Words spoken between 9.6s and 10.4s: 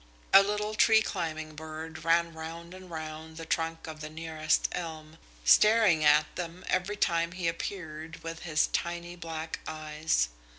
eyes.